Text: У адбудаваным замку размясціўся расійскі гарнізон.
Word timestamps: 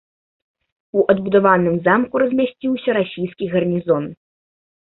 У 0.99 1.03
адбудаваным 1.15 1.75
замку 1.89 2.15
размясціўся 2.25 2.99
расійскі 2.99 3.53
гарнізон. 3.55 4.13